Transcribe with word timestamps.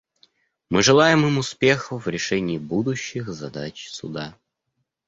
Мы 0.71 0.81
желаем 0.81 1.27
им 1.27 1.37
успехов 1.37 2.07
в 2.07 2.09
решении 2.09 2.57
будущих 2.57 3.29
задач 3.29 3.87
Суда. 3.91 4.35